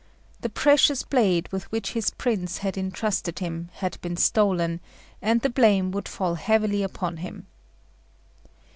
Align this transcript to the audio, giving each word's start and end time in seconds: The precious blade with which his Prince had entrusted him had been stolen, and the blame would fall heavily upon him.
The 0.39 0.49
precious 0.49 1.03
blade 1.03 1.47
with 1.51 1.71
which 1.71 1.91
his 1.91 2.09
Prince 2.09 2.57
had 2.57 2.75
entrusted 2.75 3.37
him 3.37 3.69
had 3.73 4.01
been 4.01 4.17
stolen, 4.17 4.79
and 5.21 5.41
the 5.41 5.49
blame 5.51 5.91
would 5.91 6.07
fall 6.07 6.33
heavily 6.33 6.81
upon 6.81 7.17
him. 7.17 7.45